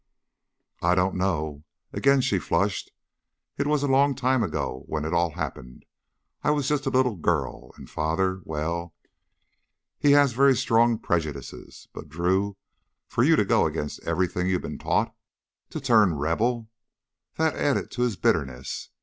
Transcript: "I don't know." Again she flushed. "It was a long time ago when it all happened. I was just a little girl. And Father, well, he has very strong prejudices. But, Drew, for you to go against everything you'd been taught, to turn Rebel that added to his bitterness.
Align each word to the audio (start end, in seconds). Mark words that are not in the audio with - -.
"I 0.81 0.95
don't 0.95 1.13
know." 1.13 1.63
Again 1.93 2.21
she 2.21 2.39
flushed. 2.39 2.91
"It 3.59 3.67
was 3.67 3.83
a 3.83 3.87
long 3.87 4.15
time 4.15 4.41
ago 4.41 4.83
when 4.87 5.05
it 5.05 5.13
all 5.13 5.33
happened. 5.33 5.85
I 6.43 6.49
was 6.49 6.67
just 6.67 6.87
a 6.87 6.89
little 6.89 7.15
girl. 7.17 7.71
And 7.77 7.87
Father, 7.87 8.41
well, 8.43 8.95
he 9.99 10.13
has 10.13 10.33
very 10.33 10.55
strong 10.57 10.97
prejudices. 10.97 11.87
But, 11.93 12.09
Drew, 12.09 12.57
for 13.07 13.23
you 13.23 13.35
to 13.35 13.45
go 13.45 13.67
against 13.67 14.01
everything 14.03 14.47
you'd 14.49 14.63
been 14.63 14.79
taught, 14.79 15.15
to 15.69 15.79
turn 15.79 16.15
Rebel 16.17 16.71
that 17.35 17.55
added 17.55 17.91
to 17.91 18.01
his 18.01 18.15
bitterness. 18.15 18.89